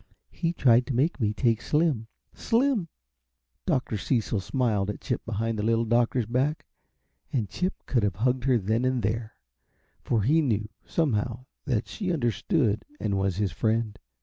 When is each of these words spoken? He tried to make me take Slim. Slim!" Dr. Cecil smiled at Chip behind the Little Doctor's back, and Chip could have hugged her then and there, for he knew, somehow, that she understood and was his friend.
He 0.31 0.51
tried 0.51 0.87
to 0.87 0.95
make 0.95 1.19
me 1.21 1.31
take 1.31 1.61
Slim. 1.61 2.07
Slim!" 2.33 2.87
Dr. 3.67 3.97
Cecil 3.99 4.39
smiled 4.39 4.89
at 4.89 4.99
Chip 4.99 5.23
behind 5.27 5.59
the 5.59 5.63
Little 5.63 5.85
Doctor's 5.85 6.25
back, 6.25 6.65
and 7.31 7.47
Chip 7.47 7.75
could 7.85 8.01
have 8.01 8.15
hugged 8.15 8.45
her 8.45 8.57
then 8.57 8.83
and 8.83 9.03
there, 9.03 9.35
for 10.01 10.23
he 10.23 10.41
knew, 10.41 10.67
somehow, 10.83 11.45
that 11.65 11.87
she 11.87 12.11
understood 12.11 12.83
and 12.99 13.15
was 13.15 13.35
his 13.35 13.51
friend. 13.51 13.99